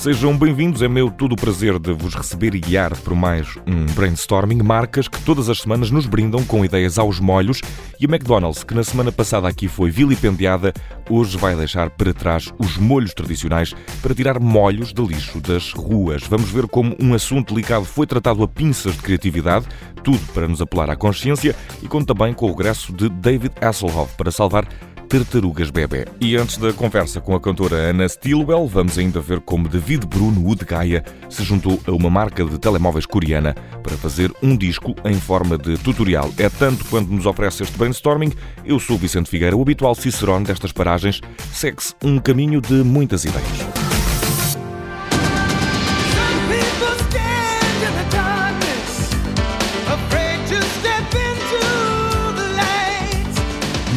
[0.00, 3.84] Sejam bem-vindos, é meu todo o prazer de vos receber e guiar por mais um
[3.92, 4.62] brainstorming.
[4.62, 7.60] Marcas que todas as semanas nos brindam com ideias aos molhos
[8.00, 10.72] e a McDonald's, que na semana passada aqui foi vilipendiada,
[11.10, 16.22] hoje vai deixar para trás os molhos tradicionais para tirar molhos de lixo das ruas.
[16.22, 19.66] Vamos ver como um assunto delicado foi tratado a pinças de criatividade,
[20.02, 24.16] tudo para nos apelar à consciência e conto também com o regresso de David Hasselhoff
[24.16, 24.66] para salvar
[25.10, 26.04] Tartarugas Bebé.
[26.20, 30.40] E antes da conversa com a cantora Ana Stilwell, vamos ainda ver como David Bruno
[30.40, 35.14] Wood Gaia se juntou a uma marca de telemóveis coreana para fazer um disco em
[35.14, 36.30] forma de tutorial.
[36.38, 38.32] É tanto quando nos oferece este brainstorming.
[38.64, 41.20] Eu sou Vicente Figueira, o habitual cicerone destas paragens.
[41.52, 43.79] Segue-se um caminho de muitas ideias.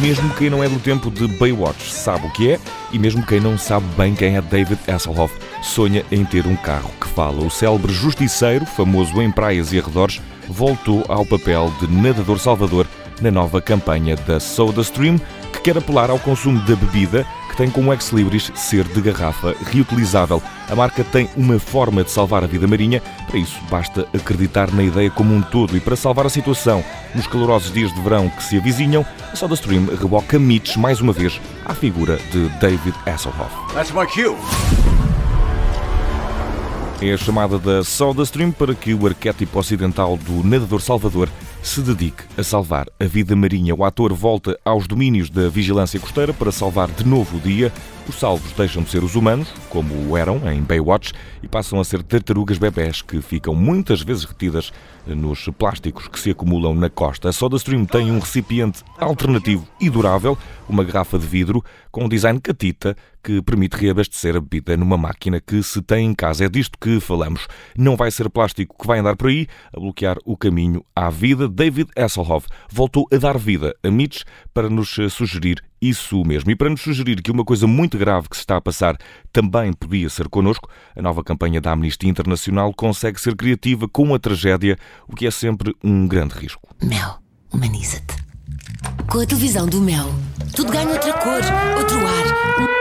[0.04, 2.60] Mesmo quem não é do tempo de Baywatch sabe o que é,
[2.92, 6.90] e mesmo quem não sabe bem quem é David Hasselhoff sonha em ter um carro
[7.00, 7.42] que fala.
[7.42, 12.86] O célebre justiceiro, famoso em praias e arredores, voltou ao papel de nadador salvador
[13.22, 15.18] na nova campanha da SodaStream,
[15.50, 20.42] que quer apelar ao consumo da bebida que tem como ex-libris ser de garrafa reutilizável.
[20.68, 24.82] A marca tem uma forma de salvar a vida marinha, para isso basta acreditar na
[24.82, 28.42] ideia como um todo e para salvar a situação nos calorosos dias de verão que
[28.42, 33.54] se avizinham, a SodaStream reboca mitos mais uma vez à figura de David Hasselhoff.
[33.72, 34.36] That's my cue.
[37.00, 41.28] É a chamada da SodaStream para que o arquétipo ocidental do nadador salvador
[41.64, 43.74] se dedique a salvar a vida marinha.
[43.74, 47.72] O ator volta aos domínios da vigilância costeira para salvar de novo o dia.
[48.06, 51.84] Os salvos deixam de ser os humanos, como o eram em Baywatch, e passam a
[51.84, 54.72] ser tartarugas bebés que ficam muitas vezes retidas
[55.06, 57.30] nos plásticos que se acumulam na costa.
[57.30, 60.36] A SodaStream tem um recipiente alternativo e durável,
[60.68, 65.40] uma garrafa de vidro com um design catita que permite reabastecer a bebida numa máquina
[65.40, 66.44] que se tem em casa.
[66.44, 67.48] É disto que falamos.
[67.74, 71.48] Não vai ser plástico que vai andar por aí a bloquear o caminho à vida.
[71.48, 76.50] David Hasselhoff voltou a dar vida a Mitch para nos sugerir isso mesmo.
[76.50, 78.96] E para nos sugerir que uma coisa muito grave que se está a passar
[79.32, 84.18] também podia ser connosco, a nova campanha da Amnistia Internacional consegue ser criativa com a
[84.18, 86.68] tragédia, o que é sempre um grande risco.
[86.82, 87.18] Mel,
[87.52, 88.16] humaniza-te.
[89.10, 90.08] Com a televisão do Mel,
[90.56, 91.40] tudo ganha outra cor,
[91.78, 92.74] outro ar.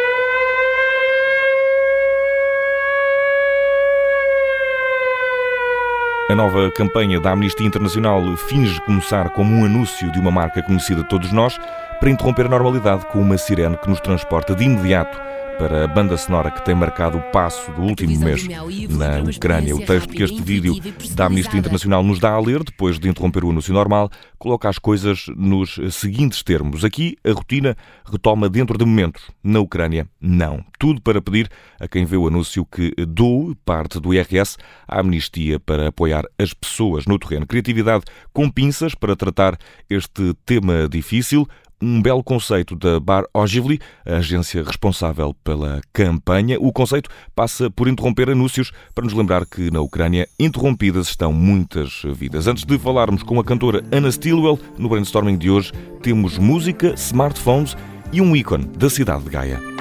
[6.30, 11.04] A nova campanha da Amnistia Internacional finge começar como um anúncio de uma marca conhecida
[11.04, 11.60] de todos nós
[12.04, 15.18] para interromper a normalidade com uma sirene que nos transporta de imediato
[15.58, 18.46] para a banda sonora que tem marcado o passo do último mês
[18.90, 19.74] na Ucrânia.
[19.74, 20.76] O texto que este vídeo
[21.16, 24.78] da Amnistia Internacional nos dá a ler, depois de interromper o anúncio normal, coloca as
[24.78, 26.84] coisas nos seguintes termos.
[26.84, 29.32] Aqui, a rotina retoma dentro de momentos.
[29.42, 30.62] Na Ucrânia, não.
[30.78, 31.50] Tudo para pedir
[31.80, 36.54] a quem vê o anúncio que doe parte do IRS à amnistia para apoiar as
[36.54, 37.48] pessoas no terreno.
[37.48, 38.04] Criatividade
[38.34, 39.58] com pinças para tratar
[39.90, 41.48] este tema difícil
[41.84, 46.58] um belo conceito da Bar Ogilvy, a agência responsável pela campanha.
[46.60, 52.02] O conceito passa por interromper anúncios para nos lembrar que na Ucrânia interrompidas estão muitas
[52.16, 52.48] vidas.
[52.48, 57.76] Antes de falarmos com a cantora Anna Stilwell, no brainstorming de hoje temos música, smartphones
[58.14, 59.73] e um ícone da cidade de Gaia.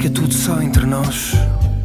[0.00, 1.34] Fica tudo só entre nós.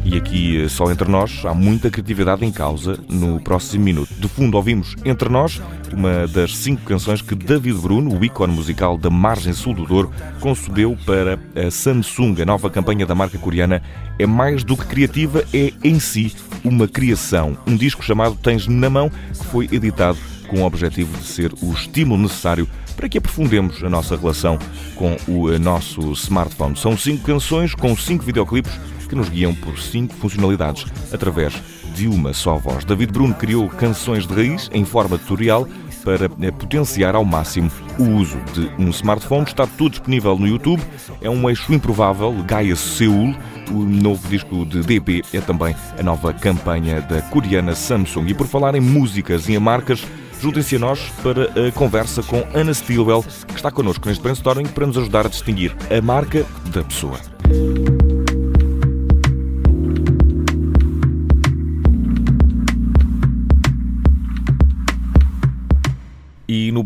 [0.02, 4.08] E aqui, eh, só entre nós, há muita criatividade em causa no próximo minuto.
[4.18, 5.60] De fundo, ouvimos Entre Nós,
[5.92, 10.10] uma das cinco canções que David Bruno, o ícone musical da margem sul do Douro,
[10.40, 12.40] concebeu para a Samsung.
[12.40, 13.82] A nova campanha da marca coreana
[14.18, 16.34] é mais do que criativa, é em si
[16.64, 17.58] uma criação.
[17.66, 20.16] Um disco chamado Tens na Mão, que foi editado
[20.46, 24.58] com o objetivo de ser o estímulo necessário para que aprofundemos a nossa relação
[24.94, 26.76] com o eh, nosso smartphone.
[26.76, 28.72] São cinco canções com cinco videoclipes
[29.08, 31.54] que nos guiam por cinco funcionalidades através
[31.94, 32.84] de uma só voz.
[32.84, 35.66] David Bruno criou canções de raiz em forma tutorial
[36.04, 39.44] para eh, potenciar ao máximo o uso de um smartphone.
[39.44, 40.82] Está tudo disponível no YouTube.
[41.20, 43.34] É um eixo improvável, Gaia Seul.
[43.70, 48.28] O novo disco de DB é também a nova campanha da coreana Samsung.
[48.28, 50.06] E por falar em músicas e em marcas,
[50.40, 54.86] Juntem-se a nós para a conversa com Ana Stilwell, que está connosco neste brainstorming para
[54.86, 57.18] nos ajudar a distinguir a marca da pessoa.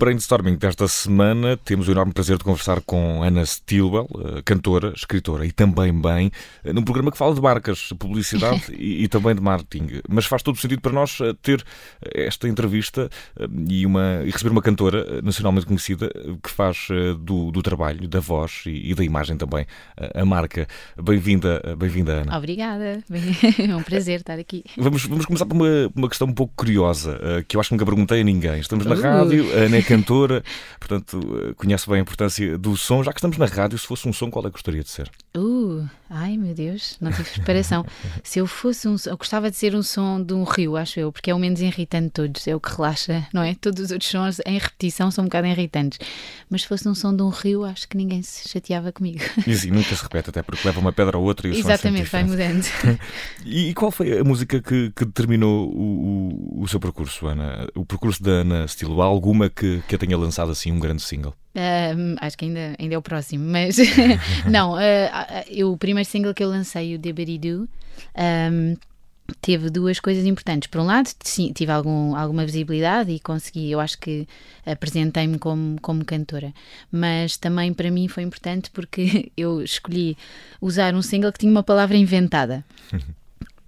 [0.01, 4.09] Brainstorming desta semana temos o enorme prazer de conversar com Ana Stilwell,
[4.39, 6.31] eh, cantora, escritora e também bem,
[6.65, 10.01] eh, num programa que fala de marcas, publicidade e, e, também de marketing.
[10.09, 11.63] Mas faz todo o sentido para nós eh, ter
[12.15, 13.11] esta entrevista
[13.69, 16.11] e, uma, e receber uma cantora nacionalmente conhecida
[16.43, 19.67] que faz do, do trabalho, da voz e, e, da imagem também
[20.15, 20.67] a marca.
[21.01, 22.39] Bem-vinda, bem-vinda Ana.
[22.39, 23.05] Obrigada,
[23.59, 24.65] é um prazer estar aqui.
[24.79, 27.85] Vamos, vamos começar por uma, uma questão um pouco curiosa, que eu acho que nunca
[27.85, 28.61] perguntei a ninguém.
[28.61, 29.01] Estamos na uh.
[29.01, 30.43] rádio, a Ana é cantora,
[30.79, 31.21] portanto,
[31.51, 33.03] eh, conhece bem a importância do som.
[33.03, 35.11] Já que estamos na rádio, se fosse um som, qual é que gostaria de ser?
[35.37, 37.87] Uh, ai meu Deus, não tive preparação.
[38.25, 41.13] se eu fosse um eu gostava de ser um som de um rio, acho eu,
[41.13, 43.55] porque é o menos irritante de todos, é o que relaxa, não é?
[43.55, 46.01] Todos os outros sons em repetição são um bocado irritantes.
[46.51, 49.21] Mas se fosse um som de um rio, acho que ninguém se chateava comigo.
[49.47, 52.03] E assim, nunca se repete, até porque leva uma pedra ou outra e o Exatamente,
[52.03, 52.67] é vai mudando.
[53.47, 57.69] e, qual foi a música que, que determinou o, o, o, seu percurso, Ana?
[57.77, 59.01] O percurso da Ana Estilo?
[59.01, 61.37] Há alguma que, que a tenha lançado assim um grande single?
[61.53, 63.77] Um, acho que ainda, ainda é o próximo, mas
[64.49, 64.79] não, uh,
[65.49, 67.69] eu, o primeiro single que eu lancei, o Deberidu,
[68.53, 68.77] um,
[69.41, 70.69] teve duas coisas importantes.
[70.69, 74.27] Por um lado, sim, tive algum, alguma visibilidade e consegui, eu acho que
[74.65, 76.53] apresentei-me como, como cantora,
[76.91, 80.17] mas também para mim foi importante porque eu escolhi
[80.61, 82.65] usar um single que tinha uma palavra inventada.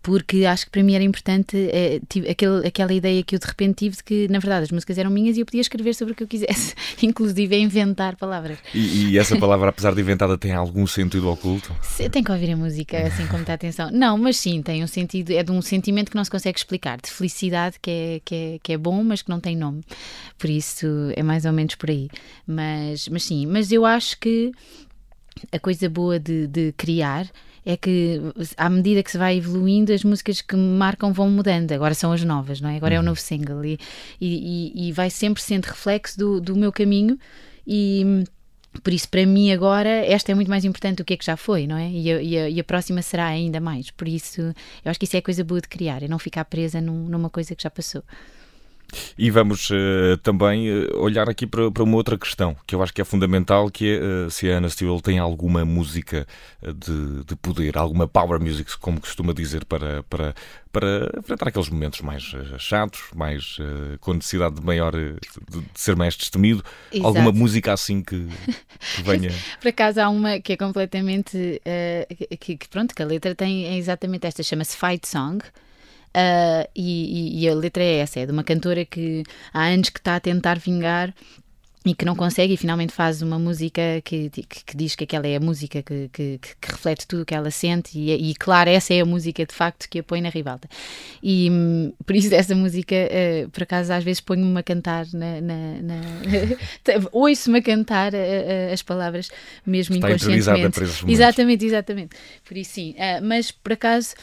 [0.02, 3.46] Porque acho que para mim era importante é, tive aquele, aquela ideia que eu de
[3.46, 6.12] repente tive de que, na verdade, as músicas eram minhas e eu podia escrever sobre
[6.12, 8.58] o que eu quisesse, inclusive inventar palavras.
[8.74, 11.74] E, e essa palavra, apesar de inventada, tem algum sentido oculto?
[12.10, 13.90] Tem que ouvir a música assim com muita atenção.
[13.92, 17.00] Não, mas sim, tem um sentido, é de um sentimento que não se consegue explicar,
[17.00, 19.82] de felicidade que é, que é, que é bom, mas que não tem nome.
[20.36, 22.08] Por isso é mais ou menos por aí.
[22.46, 24.50] Mas, mas sim, mas eu acho que
[25.52, 27.30] a coisa boa de, de criar
[27.64, 28.20] é que
[28.56, 31.72] à medida que se vai evoluindo, as músicas que me marcam vão mudando.
[31.72, 32.76] Agora são as novas, não é?
[32.76, 32.96] Agora uhum.
[32.96, 33.06] é o uhum.
[33.06, 33.78] novo single e,
[34.20, 37.18] e, e vai sempre sendo reflexo do, do meu caminho
[37.66, 38.24] e
[38.82, 41.36] por isso, para mim, agora, esta é muito mais importante do que é que já
[41.36, 41.90] foi, não é?
[41.90, 43.90] E a, e a, e a próxima será ainda mais.
[43.90, 46.44] Por isso, eu acho que isso é a coisa boa de criar, é não ficar
[46.46, 48.02] presa num, numa coisa que já passou.
[49.16, 52.92] E vamos uh, também uh, olhar aqui para, para, uma outra questão que eu acho
[52.92, 56.26] que é fundamental, que é uh, se a Ana Steele tem alguma música
[56.62, 60.34] de, de, poder, alguma power music, como costuma dizer, para, para,
[60.70, 62.22] para enfrentar aqueles momentos mais
[62.58, 63.58] chatos, mais
[64.00, 66.64] com necessidade de maior de, de ser mais destemido.
[66.92, 67.06] Exato.
[67.06, 68.26] Alguma música assim que,
[68.96, 69.30] que venha.
[69.60, 71.60] Por acaso há uma que é completamente
[72.38, 75.42] que, que, pronto, que a letra tem é exatamente esta, chama-se Fight Song.
[76.14, 79.22] Uh, e, e, a letra é essa, é de uma cantora que
[79.52, 81.14] há anos que está a tentar vingar
[81.84, 85.26] e que não consegue e finalmente faz uma música que, que, que diz que aquela
[85.26, 88.70] é a música que, que, que reflete tudo o que ela sente e, e, claro,
[88.70, 90.68] essa é a música de facto que a põe na ribalta.
[91.22, 95.40] E hum, por isso essa música uh, por acaso às vezes ponho-me a cantar na,
[95.40, 96.00] na, na...
[97.10, 99.30] ouço-me a cantar uh, uh, as palavras
[99.66, 100.80] mesmo Está inconscientemente.
[101.08, 102.16] exatamente, exatamente.
[102.44, 104.14] Por isso sim, mas por acaso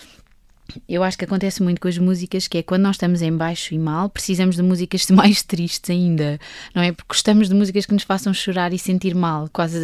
[0.87, 3.73] eu acho que acontece muito com as músicas, que é quando nós estamos em baixo
[3.73, 6.39] e mal, precisamos de músicas mais tristes ainda,
[6.73, 6.91] não é?
[6.91, 9.79] Porque gostamos de músicas que nos façam chorar e sentir mal, quase.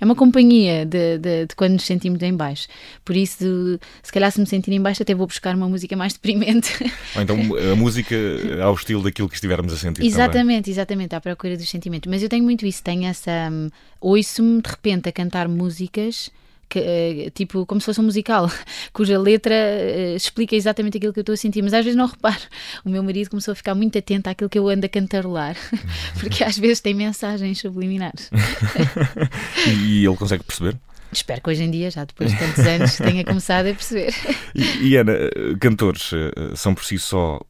[0.00, 2.68] É uma companhia de, de, de quando nos sentimos em baixo.
[3.04, 6.12] Por isso, se calhar se me sentir em baixo, até vou buscar uma música mais
[6.12, 6.72] deprimente.
[7.16, 7.36] Ou então
[7.72, 8.16] a música
[8.62, 10.04] ao estilo daquilo que estivermos a sentir.
[10.04, 10.72] Exatamente, também.
[10.72, 12.10] exatamente, à procura dos sentimentos.
[12.10, 13.30] Mas eu tenho muito isso, tenho essa.
[13.50, 16.28] Um, Ouço-me de repente a cantar músicas
[16.72, 18.50] que, eh, tipo, como se fosse um musical,
[18.94, 22.06] cuja letra uh, explica exatamente aquilo que eu estou a sentir, mas às vezes não
[22.06, 22.40] reparo.
[22.82, 25.54] O meu marido começou a ficar muito atento àquilo que eu ando a cantarolar,
[26.18, 28.30] porque às vezes tem mensagens subliminares.
[29.68, 30.78] e ele consegue perceber?
[31.12, 34.14] Espero que hoje em dia, já depois de tantos anos, tenha começado a perceber.
[34.54, 35.12] E, e Ana,
[35.60, 37.40] cantores eh, são por si só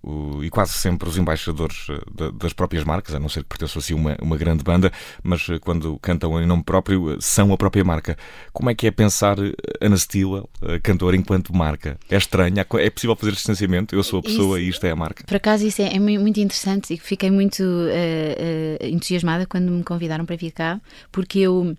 [0.43, 3.95] e quase sempre os embaixadores eh, das próprias marcas, a não ser que pertençam assim
[3.95, 4.91] uma, uma grande banda,
[5.23, 8.17] mas eh, quando cantam em nome próprio, são a própria marca.
[8.53, 9.37] Como é que é pensar
[9.81, 10.43] Ana Steele,
[10.83, 11.99] cantora, enquanto marca?
[12.11, 12.67] É estranha?
[12.79, 13.95] É possível fazer distanciamento?
[13.95, 15.25] Eu sou a pessoa isso, e isto é a marca?
[15.25, 19.83] Por acaso, isso é, é muito interessante e fiquei muito uh, uh, entusiasmada quando me
[19.83, 21.77] convidaram para vir cá, porque eu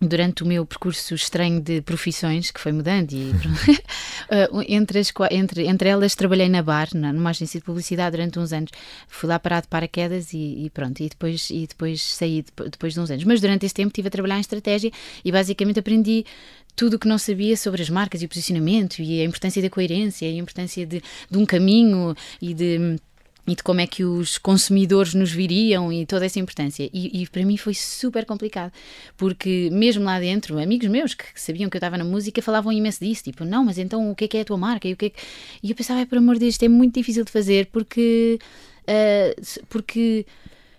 [0.00, 3.32] durante o meu percurso estranho de profissões, que foi mudando, e
[4.30, 8.38] eh, entre, as, entre, entre elas trabalhei na bar, na, numa agência de publicidade durante
[8.38, 8.70] uns anos.
[9.08, 13.00] Fui lá parar de paraquedas e, e pronto, e depois, e depois saí depois de
[13.00, 13.24] uns anos.
[13.24, 14.90] Mas durante esse tempo estive a trabalhar em estratégia
[15.24, 16.24] e basicamente aprendi
[16.76, 19.70] tudo o que não sabia sobre as marcas e o posicionamento e a importância da
[19.70, 22.98] coerência e a importância de, de um caminho e de
[23.46, 26.88] e de como é que os consumidores nos viriam e toda essa importância.
[26.92, 28.72] E, e, para mim foi super complicado,
[29.16, 33.04] porque mesmo lá dentro, amigos meus que sabiam que eu estava na música falavam imenso
[33.04, 34.88] disso, tipo, não, mas então o que é que é a tua marca?
[34.88, 35.20] E, o que é que...
[35.62, 38.38] e eu pensava, é, por amor de Deus, isto é muito difícil de fazer porque.
[38.82, 40.26] Uh, porque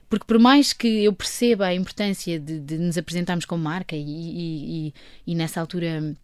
[0.07, 4.01] porque por mais que eu perceba a importância de, de nos apresentarmos como marca e,
[4.01, 4.93] e, e,
[5.25, 6.15] e nessa altura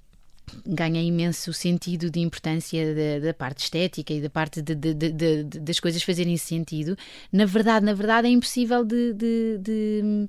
[0.65, 5.43] ganha imenso sentido de importância da, da parte estética e da parte de, de, de,
[5.43, 6.97] das coisas fazerem sentido.
[7.31, 10.27] Na verdade, na verdade, é impossível de, de,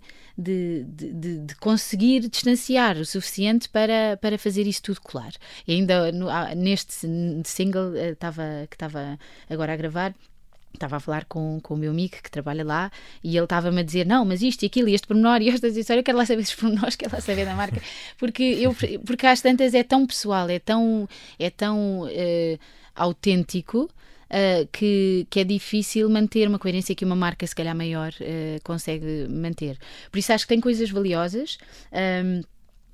[1.61, 5.33] conseguir distanciar o suficiente para, para fazer isso tudo colar.
[5.67, 7.07] E ainda no, neste
[7.45, 10.15] single eh, tava, que estava agora a gravar,
[10.75, 12.91] estava a falar com, com o meu amigo que trabalha lá
[13.23, 15.69] e ele estava-me a dizer: Não, mas isto e aquilo, e este pormenor e esta
[15.69, 17.81] história, eu quero lá saber esses pormenores, quero lá saber da marca,
[18.19, 18.75] porque, eu,
[19.05, 22.59] porque às tantas é tão pessoal, é tão, é tão uh,
[22.95, 23.91] autêntico.
[24.33, 28.63] Uh, que, que é difícil manter uma coerência que uma marca, se calhar maior, uh,
[28.65, 29.77] consegue manter.
[30.11, 31.59] Por isso acho que tem coisas valiosas.
[31.93, 32.41] Um,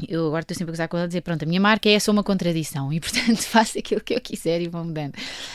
[0.06, 1.98] eu agora estou sempre a gozar com ela a dizer: pronto, a minha marca é
[1.98, 5.14] só uma contradição e, portanto, faço aquilo que eu quiser e vou mudando.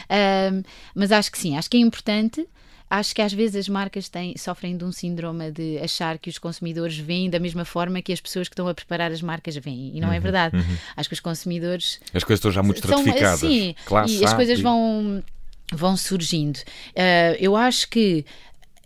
[0.10, 0.64] Um,
[0.96, 2.48] mas acho que sim, acho que é importante.
[2.90, 6.38] Acho que às vezes as marcas têm, sofrem de um síndrome de achar que os
[6.38, 9.98] consumidores veem da mesma forma que as pessoas que estão a preparar as marcas veem.
[9.98, 10.58] E não é uhum, é verdade.
[10.58, 10.78] Uhum.
[10.96, 12.00] Acho que os consumidores.
[12.14, 13.40] As coisas estão já muito estratificadas.
[13.40, 15.24] São, sim, Classe e as coisas vão
[15.72, 16.58] vão surgindo.
[16.58, 18.26] Uh, eu acho que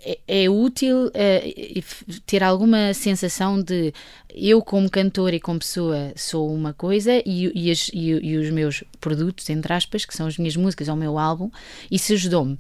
[0.04, 3.94] é, é útil uh, ter alguma sensação de
[4.34, 8.50] eu, como cantora e como pessoa, sou uma coisa e, e, as, e, e os
[8.50, 11.50] meus produtos, entre aspas, que são as minhas músicas ou o meu álbum,
[11.90, 12.58] isso ajudou-me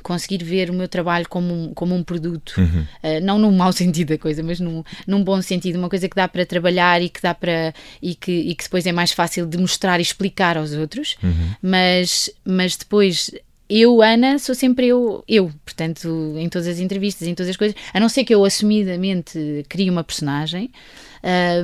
[0.00, 2.86] conseguir ver o meu trabalho como um, como um produto, uhum.
[3.02, 6.14] uh, não num mau sentido da coisa, mas num, num bom sentido, uma coisa que
[6.14, 9.46] dá para trabalhar e que dá para e que, e que depois é mais fácil
[9.46, 11.50] de mostrar e explicar aos outros, uhum.
[11.60, 13.32] mas, mas depois
[13.68, 17.76] eu, Ana, sou sempre eu, eu, portanto, em todas as entrevistas, em todas as coisas,
[17.92, 20.70] a não ser que eu assumidamente crie uma personagem,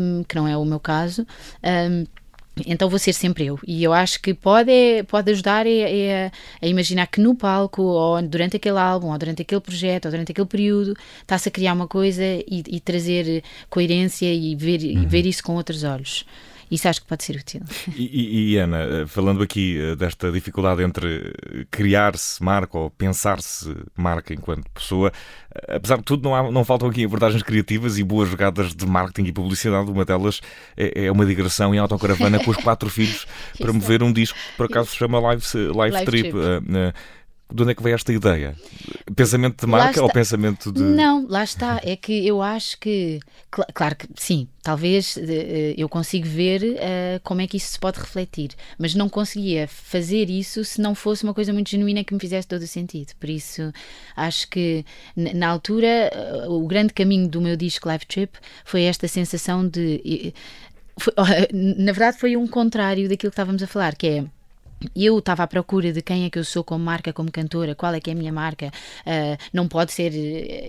[0.01, 1.27] um, que não é o meu caso.
[1.63, 2.05] Um,
[2.67, 3.59] então vou ser sempre eu.
[3.67, 6.31] E eu acho que pode, pode ajudar a, a,
[6.63, 10.31] a, imaginar que no palco, ou durante aquele álbum, ou durante aquele projeto, ou durante
[10.31, 15.03] aquele período, está-se a criar uma coisa e, e trazer coerência e ver, uhum.
[15.03, 16.25] e ver isso com outros olhos.
[16.71, 17.61] Isso acho que pode ser útil.
[17.97, 21.33] E, e, Ana, eh, falando aqui eh, desta dificuldade entre
[21.71, 25.13] criar-se marca ou pensar-se marca enquanto pessoa,
[25.55, 28.87] eh, apesar de tudo, não, há, não faltam aqui abordagens criativas e boas jogadas de
[28.87, 29.91] marketing e publicidade.
[29.91, 30.41] Uma delas
[30.77, 33.27] é, é uma digressão em autocaravana com os quatro filhos
[33.59, 36.31] para mover um disco que por acaso se chama Live, Live, Live Trip.
[36.31, 36.95] Trip.
[37.55, 38.57] De onde é que veio esta ideia?
[39.15, 40.83] Pensamento de marca ou pensamento de.
[40.83, 41.81] Não, lá está.
[41.85, 43.21] É que eu acho que.
[43.55, 45.21] Cl claro que sim, talvez uh,
[45.77, 50.29] eu consigo ver uh, como é que isso se pode refletir, mas não conseguia fazer
[50.29, 53.13] isso se não fosse uma coisa muito genuína que me fizesse todo o sentido.
[53.21, 53.73] Por isso,
[54.17, 54.85] acho que
[55.15, 56.11] na altura,
[56.49, 60.35] o grande caminho do meu disco Live Trip foi esta sensação de.
[60.99, 61.15] Foi,
[61.55, 64.25] na verdade, foi um contrário daquilo que estávamos a falar, que é
[64.95, 67.95] eu estava à procura de quem é que eu sou como marca, como cantora, qual
[67.95, 68.67] é que é a minha marca.
[69.07, 70.13] Uh, não pode ser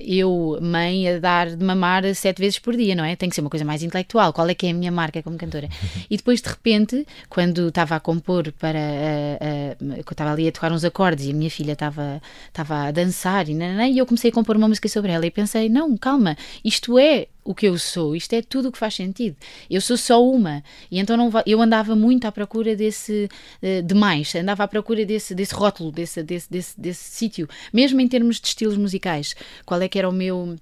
[0.01, 3.15] eu, mãe, a dar de mamar sete vezes por dia, não é?
[3.15, 4.33] Tem que ser uma coisa mais intelectual.
[4.33, 5.69] Qual é que é a minha marca como cantora?
[6.09, 8.79] E depois, de repente, quando estava a compor para.
[8.79, 12.91] Uh, uh, estava ali a tocar uns acordes e a minha filha estava, estava a
[12.91, 16.37] dançar e, e eu comecei a compor uma música sobre ela e pensei: não, calma,
[16.63, 19.37] isto é o que eu sou, isto é tudo o que faz sentido.
[19.69, 20.63] Eu sou só uma.
[20.89, 23.29] E então não, eu andava muito à procura desse
[23.61, 28.01] uh, de mais, andava à procura desse, desse rótulo, desse, desse, desse, desse sítio, mesmo
[28.01, 29.35] em termos de estilos musicais.
[29.63, 30.55] Qual é que era o meu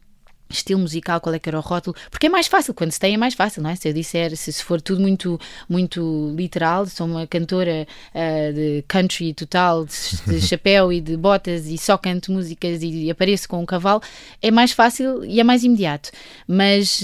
[0.49, 3.13] estilo musical, qual é que era o rótulo, porque é mais fácil, quando se tem
[3.13, 3.75] é mais fácil, não é?
[3.75, 8.83] Se eu disser, se, se for tudo muito, muito literal, sou uma cantora uh, de
[8.87, 9.93] country total, de,
[10.27, 14.01] de chapéu e de botas e só canto músicas e, e, apareço com um cavalo,
[14.41, 16.11] é mais fácil e é mais imediato.
[16.47, 17.03] Mas,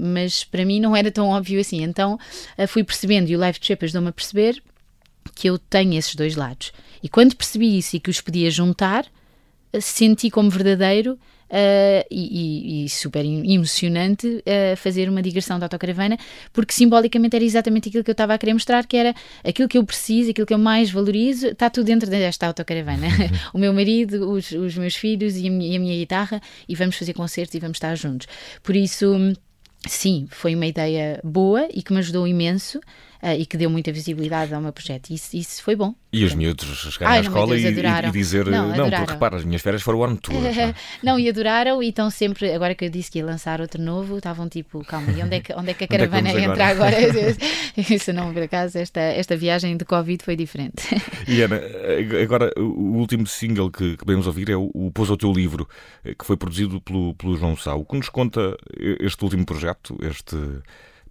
[0.00, 1.82] mas para mim não era tão óbvio assim.
[1.82, 2.18] Então
[2.58, 4.62] uh, fui percebendo e o Live Trip ajudou-me a perceber
[5.34, 6.72] que eu tenho esses dois lados.
[7.02, 9.06] E quando percebi isso e que os podia juntar,
[9.80, 16.18] senti como verdadeiro Uh, e, e, super emocionante uh, fazer uma digressão de autocaravana,
[16.52, 19.78] porque simbolicamente era exatamente aquilo que eu estava a querer mostrar, que era aquilo que
[19.78, 23.06] eu preciso, aquilo que eu mais valorizo, está tudo dentro desta autocaravana.
[23.54, 26.74] o meu marido, os, os meus filhos e a, minha, e a minha guitarra, e
[26.74, 28.26] vamos fazer concertos e vamos estar juntos.
[28.60, 29.14] Por isso,
[29.86, 32.80] sim, foi uma ideia boa e que me ajudou imenso
[33.22, 35.10] uh, e que deu muita visibilidade ao meu projeto.
[35.10, 35.94] Isso, isso foi bom.
[36.12, 39.44] E os miúdos chegarem à escola Deus, e, e, dizer: Não, não porque repara, as
[39.44, 40.36] minhas férias foram o ano todo.
[41.02, 42.52] não, e adoraram e estão sempre.
[42.52, 45.40] Agora que eu disse que ia lançar outro novo, estavam tipo, calma, e onde é
[45.40, 46.96] que, onde é que a é caravana é entra agora?
[47.76, 50.84] isso não, por acaso, esta, esta viagem de Covid foi diferente.
[51.28, 51.60] E Ana,
[52.22, 55.68] agora o último single que, que podemos ouvir é o, o Pôs ao Teu Livro,
[56.04, 57.74] eh, que foi produzido pelo, pelo João Sá.
[57.74, 58.56] O que nos conta
[59.00, 60.36] este último projeto, este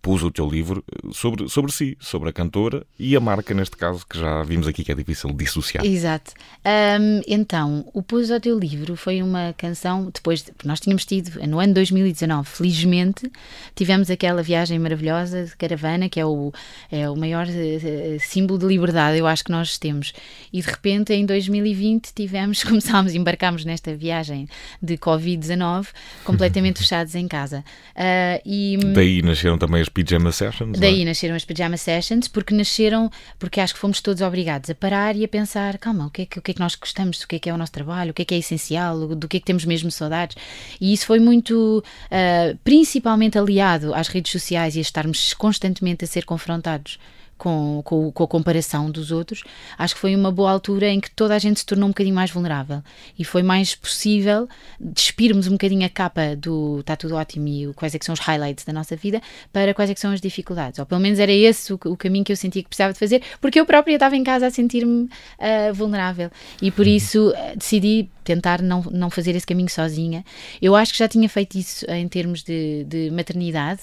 [0.06, 4.06] pôs o teu livro sobre, sobre si, sobre a cantora e a marca, neste caso,
[4.08, 5.84] que já vimos aqui que é difícil dissociar.
[5.84, 6.32] Exato.
[6.64, 11.40] Um, então, o Pôs ao Teu Livro foi uma canção, depois, de, nós tínhamos tido,
[11.48, 13.32] no ano 2019, felizmente,
[13.74, 16.54] tivemos aquela viagem maravilhosa de caravana, que é o,
[16.92, 20.14] é o maior uh, símbolo de liberdade, eu acho que nós temos.
[20.54, 24.48] E de repente, em 2020, tivemos, começámos, embarcámos nesta viagem
[24.80, 25.88] de Covid-19,
[26.24, 27.66] completamente fechados em casa.
[27.96, 30.78] Uh, e, daí nasceram também as Pijama Sessions?
[30.78, 31.06] Daí é?
[31.06, 33.10] nasceram as Pijama Sessions, porque nasceram,
[33.40, 36.26] porque acho que fomos todos obrigados a parar e a pensar, calma, o que é
[36.26, 38.12] que, o que, é que nós gostamos, o que é que é o nosso trabalho,
[38.12, 40.36] o que é que é essencial, do que é que temos mesmo saudades.
[40.82, 46.08] E isso foi muito, uh, principalmente aliado às redes sociais e a estarmos constantemente a
[46.08, 47.00] ser confrontados
[47.38, 49.44] com, com, com, a comparação dos outros,
[49.78, 52.16] acho que foi uma boa altura em que toda a gente se tornou um bocadinho
[52.16, 52.82] mais vulnerável.
[53.18, 54.48] E foi mais possível
[54.80, 58.20] despirmos um bocadinho a capa do está tudo ótimo e quais é que são os
[58.20, 61.32] highlights da nossa vida para quais é que são as dificuldades, ou pelo menos era
[61.32, 64.16] esse o, o caminho que eu sentia que precisava de fazer, porque eu própria estava
[64.16, 66.32] em casa a sentir-me uh, vulnerável.
[66.62, 70.24] E por isso uh, decidi tentar não, não fazer esse caminho sozinha.
[70.62, 73.82] Eu acho que já tinha feito isso em termos de, de maternidade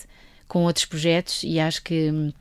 [0.49, 2.33] com outros projetos e acho que hum,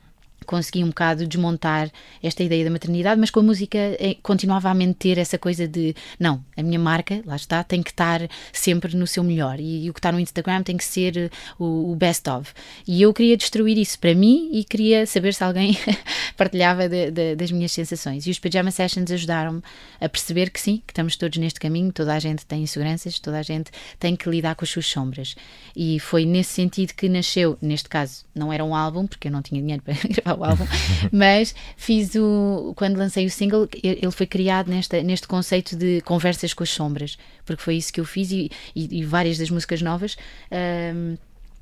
[0.44, 1.90] consegui um bocado desmontar
[2.22, 5.94] esta ideia da maternidade, mas com a música eh, continuava a manter essa coisa de
[6.18, 9.90] não, a minha marca, lá está, tem que estar sempre no seu melhor e, e
[9.90, 12.52] o que está no Instagram tem que ser eh, o, o, best of.
[12.86, 15.76] E eu queria destruir isso para mim e queria saber se alguém
[16.36, 18.26] partilhava de, de, das minhas sensações.
[18.26, 19.62] E os Pajama Sessions ajudaram-me
[20.00, 23.38] a perceber que sim, que estamos todos neste caminho, toda a gente tem inseguranças, toda
[23.38, 25.34] a gente tem que lidar com as suas sombras.
[25.76, 29.42] E foi nesse sentido que nasceu, neste caso, não era um álbum, porque eu não
[29.42, 30.66] tinha dinheiro para gravar ao álbum,
[31.12, 32.72] mas fiz o.
[32.76, 37.18] Quando lancei o single, ele foi criado nesta, neste conceito de conversas com as sombras,
[37.44, 40.16] porque foi isso que eu fiz e, e, e várias das músicas novas.
[40.50, 41.16] Um,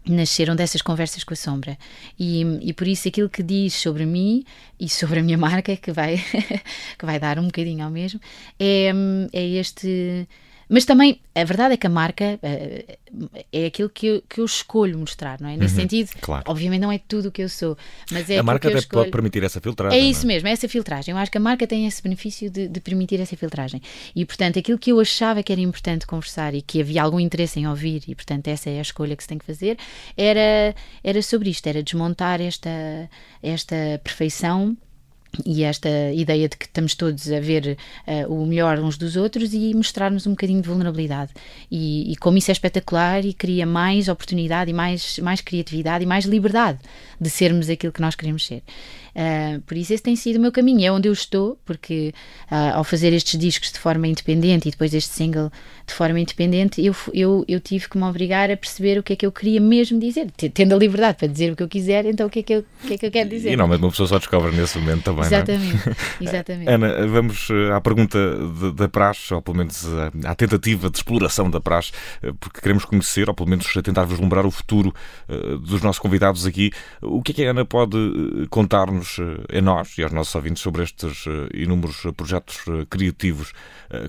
[0.06, 1.78] nasceram dessas conversas com a sombra.
[2.18, 4.44] E, e por isso aquilo que diz sobre mim
[4.78, 6.16] e sobre a minha marca que vai
[6.98, 8.20] que vai dar um bocadinho ao mesmo
[8.58, 8.92] é,
[9.32, 10.26] é este
[10.70, 14.44] mas também, a verdade é que a marca uh, é aquilo que eu, que eu
[14.44, 15.56] escolho mostrar, não é?
[15.56, 16.44] Nesse uhum, sentido, claro.
[16.46, 17.76] obviamente não é tudo o que eu sou,
[18.12, 19.02] mas é A marca até escolho...
[19.02, 19.98] pode permitir essa filtragem.
[19.98, 20.28] É isso é?
[20.28, 21.10] mesmo, é essa filtragem.
[21.12, 23.82] Eu acho que a marca tem esse benefício de, de, permitir essa filtragem.
[24.14, 27.58] E, portanto, aquilo que eu achava que era importante conversar e que havia algum interesse
[27.58, 29.76] em ouvir, e, portanto, essa é a escolha que se tem que fazer,
[30.16, 32.70] era, era sobre isto, era desmontar esta,
[33.42, 34.76] esta perfeição
[35.44, 39.54] e esta ideia de que estamos todos a ver uh, o melhor uns dos outros
[39.54, 41.32] e mostrar-nos um bocadinho de vulnerabilidade.
[41.70, 46.06] E, e, como isso é espetacular e cria mais oportunidade e mais, mais criatividade e
[46.06, 46.78] mais liberdade
[47.20, 48.62] de sermos aquilo que nós queremos ser.
[49.14, 52.14] Uh, por isso, esse tem sido o meu caminho, é onde eu estou, porque
[52.50, 55.50] uh, ao fazer estes discos de forma independente e depois este single
[55.86, 59.16] de forma independente, eu, eu, eu tive que me obrigar a perceber o que é
[59.16, 62.28] que eu queria mesmo dizer, tendo a liberdade para dizer o que eu quiser, então
[62.28, 63.50] o que é que eu, o que é que eu quero dizer?
[63.50, 65.24] E normalmente uma pessoa só descobre nesse momento também.
[65.24, 65.96] Exatamente, não é?
[66.20, 66.70] exatamente.
[66.70, 68.18] Ana, vamos eh, à pergunta
[68.72, 69.84] da praxe, ou pelo menos
[70.24, 71.92] à tentativa de exploração da praxe,
[72.38, 74.94] porque queremos conhecer, ou pelo menos tentar vislumbrar o futuro
[75.62, 76.70] dos nossos convidados aqui.
[77.00, 77.96] O que é que a Ana pode
[78.48, 78.99] contar-nos?
[79.00, 83.52] Nos, eh, a nós e aos nossos ouvintes sobre estes eh, inúmeros projetos eh, criativos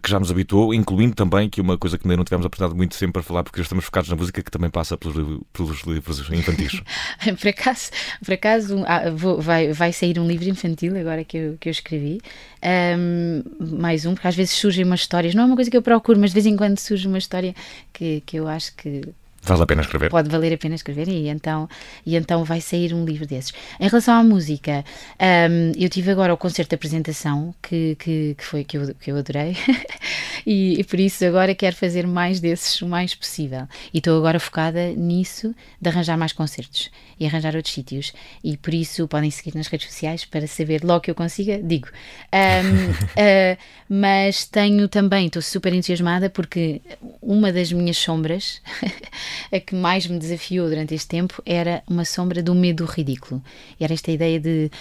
[0.03, 2.95] que já nos habituou, incluindo também que uma coisa que ainda não tivemos apresentado muito
[2.95, 5.15] tempo para falar, porque estamos focados na música, que também passa pelos,
[5.51, 6.83] pelos livros infantis.
[7.41, 7.89] por acaso,
[8.23, 11.71] por acaso ah, vou, vai, vai sair um livro infantil agora que eu, que eu
[11.71, 12.21] escrevi.
[12.63, 13.41] Um,
[13.79, 16.19] mais um, porque às vezes surgem umas histórias, não é uma coisa que eu procuro,
[16.19, 17.55] mas de vez em quando surge uma história
[17.91, 19.01] que, que eu acho que
[19.43, 20.11] Vale a pena escrever.
[20.11, 21.67] Pode valer a pena escrever e então,
[22.05, 23.51] e então vai sair um livro desses.
[23.79, 24.85] Em relação à música,
[25.19, 29.11] um, eu tive agora o concerto de apresentação que, que, que foi que eu, que
[29.11, 29.57] eu adorei
[30.45, 33.67] e, e, por isso agora quero fazer mais desses o mais possível.
[33.91, 38.13] E estou agora focada nisso de arranjar mais concertos e arranjar outros sítios.
[38.43, 41.87] E por isso podem seguir nas redes sociais para saber logo que eu consiga, digo.
[42.31, 43.57] Um, uh, ah,
[43.89, 46.81] mas tenho também, estou super entusiasmada porque
[47.21, 48.61] uma das minhas sombras
[49.51, 53.41] a que mais me desafiou durante este tempo era uma sombra do medo ridículo.
[53.79, 54.71] Era esta ideia de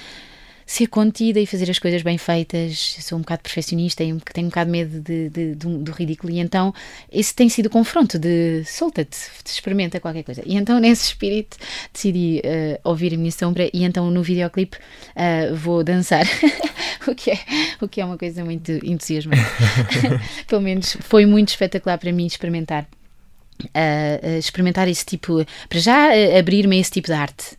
[0.71, 2.95] ser contida e fazer as coisas bem feitas.
[2.97, 6.33] Eu sou um bocado perfeccionista e tenho um bocado medo de, de, de, do ridículo.
[6.33, 6.73] E então,
[7.11, 10.43] esse tem sido o confronto de solta-te, experimenta qualquer coisa.
[10.47, 11.57] E então, nesse espírito,
[11.93, 13.69] decidi uh, ouvir a minha sombra.
[13.75, 16.25] E então, no videoclipe, uh, vou dançar,
[17.09, 17.39] o, que é,
[17.81, 19.43] o que é uma coisa muito entusiasmante.
[20.47, 22.87] Pelo menos foi muito espetacular para mim experimentar
[24.39, 27.59] experimentar esse tipo, para já abrir-me a esse tipo de arte,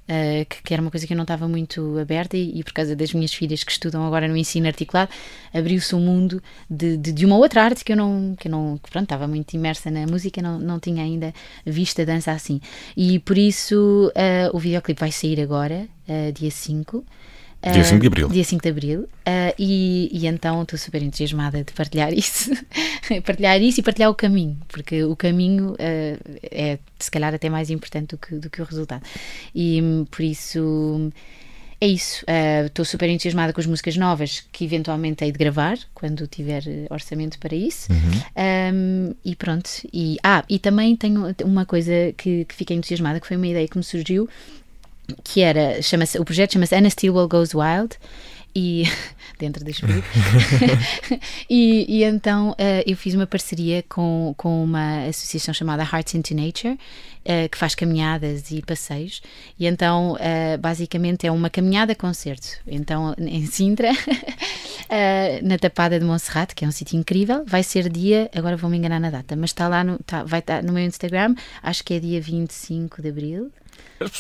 [0.64, 3.14] que, era uma coisa que eu não estava muito aberta e, e, por causa das
[3.14, 5.12] minhas filhas que estudam agora no ensino articulado,
[5.54, 8.78] abriu-se um mundo de, de, de, uma outra arte que eu não, que eu não
[8.78, 11.34] que, pronto, estava muito imersa na música, não, não tinha ainda
[11.66, 12.60] visto a dança assim.
[12.96, 17.04] E por isso uh, o videoclipe vai sair agora, uh, dia 5.
[17.62, 18.30] Dia 5 de Abril.
[18.30, 19.02] Dia 5 de Abril.
[19.02, 22.52] Uh, e, e, então estou super entusiasmada de partilhar isso.
[23.24, 27.70] partilhar isso e partilhar o caminho, porque o caminho uh, é se calhar até mais
[27.70, 29.04] importante do que, do que o resultado.
[29.54, 31.12] E um, por isso
[31.80, 32.24] é isso.
[32.66, 36.64] Estou uh, super entusiasmada com as músicas novas que eventualmente hei de gravar quando tiver
[36.90, 37.92] orçamento para isso.
[37.92, 38.74] Uhum.
[38.74, 39.70] Um, e pronto.
[39.92, 43.68] E, ah, e também tenho uma coisa que, que fiquei entusiasmada, que foi uma ideia
[43.68, 44.30] que me surgiu
[45.24, 47.98] que era, chama-se, o projeto chama-se Anna Stilwell Goes Wild
[48.56, 48.84] e
[49.40, 50.04] dentro da espírito.
[51.50, 56.34] E, e, então uh, eu fiz uma parceria com, com uma associação chamada Hearts into
[56.34, 59.22] Nature uh, que faz caminhadas e passeios.
[59.60, 62.48] E então uh, basicamente é uma caminhada concerto.
[62.68, 63.92] Então em Sintra
[65.44, 68.78] na Tapada de Monserrate que é um sítio incrível vai ser dia, agora vou me
[68.78, 71.82] enganar na data mas está lá, no, tá, vai estar tá no meu Instagram acho
[71.84, 73.52] que é dia 25 de Abril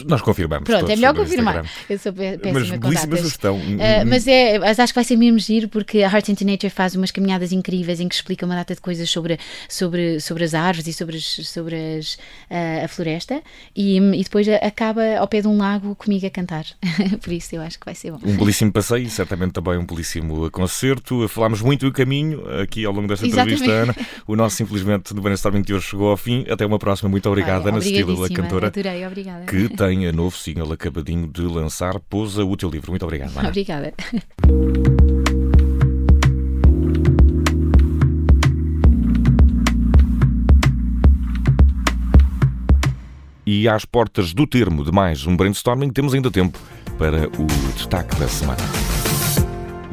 [0.05, 0.67] nós confirmamos.
[0.67, 1.65] Pronto, é melhor confirmar.
[1.89, 3.57] Eu sou péssima mas, belíssima sugestão.
[3.57, 6.69] Uh, mas, é, mas acho que vai ser mesmo giro porque a Heart into Nature
[6.69, 10.53] faz umas caminhadas incríveis em que explica uma data de coisas sobre, sobre, sobre as
[10.53, 12.13] árvores e sobre, as, sobre as,
[12.49, 13.41] uh, a floresta
[13.75, 16.65] e, e depois acaba ao pé de um lago comigo a cantar.
[17.21, 18.19] Por isso eu acho que vai ser bom.
[18.23, 21.27] Um belíssimo passeio, certamente também um belíssimo concerto.
[21.27, 23.95] Falámos muito do caminho aqui ao longo desta entrevista, Ana.
[24.27, 26.45] O nosso, simplesmente, do Brainstorming de hoje chegou ao fim.
[26.49, 27.09] Até uma próxima.
[27.09, 28.67] Muito obrigada, Ana Cecília, a cantora.
[28.67, 29.45] Adorei, obrigada.
[29.51, 31.99] Que tem novo single acabadinho de lançar.
[31.99, 32.89] Pousa o teu livro.
[32.89, 33.49] Muito obrigado, Ana.
[33.49, 33.93] Obrigada.
[43.45, 46.57] E às portas do termo de mais um brainstorming, temos ainda tempo
[46.97, 48.80] para o destaque da semana.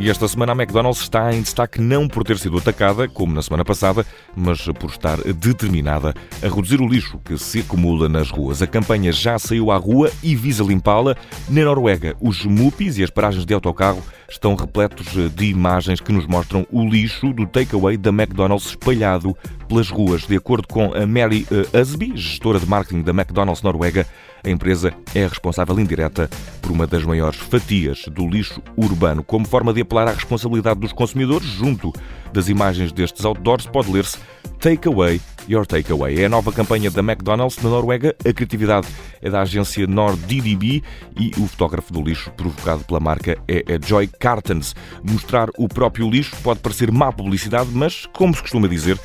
[0.01, 3.43] E esta semana a McDonald's está em destaque não por ter sido atacada, como na
[3.43, 4.07] semana passada,
[4.37, 8.63] mas por estar determinada a reduzir o lixo que se acumula nas ruas.
[8.63, 11.17] A campanha já saiu à rua e visa limpá-la.
[11.49, 16.27] Na Noruega, os MUPIs e as paragens de autocarro estão repletos de imagens que nos
[16.27, 20.27] mostram o lixo do takeaway da McDonald's espalhado pelas ruas.
[20.27, 24.07] De acordo com a Mary eh, Usby, gestora de marketing da McDonald's Noruega,
[24.49, 26.29] a empresa é responsável indireta
[26.61, 29.23] por uma das maiores fatias do lixo urbano.
[29.23, 31.93] Como forma de apelar à responsabilidade dos consumidores, junto
[32.33, 34.19] das imagens destes outdoors, pode ler-se
[34.59, 36.21] Take Away Your Takeaway.
[36.21, 38.15] É a nova campanha da McDonald's na Noruega.
[38.27, 38.89] A criatividade
[39.23, 40.83] é da agência NordDDB
[41.19, 44.75] e o fotógrafo do lixo provocado pela marca é Joy Cartons.
[45.03, 48.99] Mostrar o próprio lixo pode parecer má publicidade, mas, como se costuma dizer,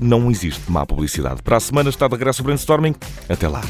[0.00, 1.42] não existe má publicidade.
[1.42, 2.94] Para a semana está de regresso o Brainstorming.
[3.28, 3.60] Até lá.